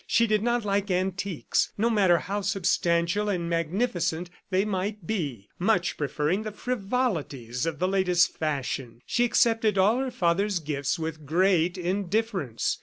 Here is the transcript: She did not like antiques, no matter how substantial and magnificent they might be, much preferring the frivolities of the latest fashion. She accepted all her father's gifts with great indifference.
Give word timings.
She 0.07 0.25
did 0.25 0.41
not 0.41 0.65
like 0.65 0.89
antiques, 0.89 1.71
no 1.77 1.87
matter 1.87 2.17
how 2.17 2.41
substantial 2.41 3.29
and 3.29 3.47
magnificent 3.47 4.31
they 4.49 4.65
might 4.65 5.05
be, 5.05 5.47
much 5.59 5.95
preferring 5.95 6.41
the 6.41 6.51
frivolities 6.51 7.67
of 7.67 7.77
the 7.77 7.87
latest 7.87 8.35
fashion. 8.35 9.03
She 9.05 9.25
accepted 9.25 9.77
all 9.77 9.99
her 9.99 10.09
father's 10.09 10.57
gifts 10.57 10.97
with 10.97 11.27
great 11.27 11.77
indifference. 11.77 12.79